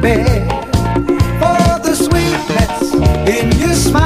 [0.00, 0.48] bed
[1.40, 2.94] for the sweetness
[3.28, 3.97] in your smile.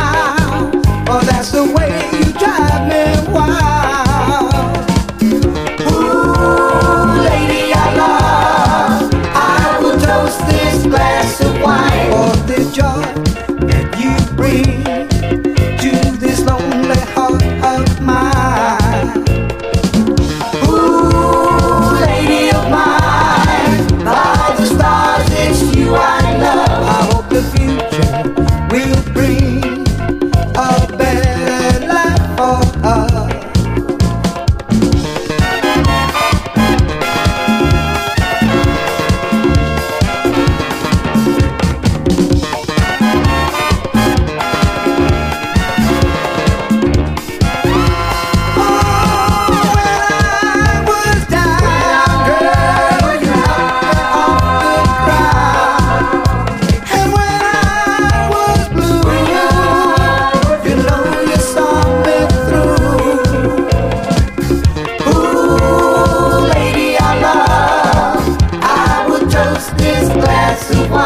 [69.63, 71.02] pass this glass of wine.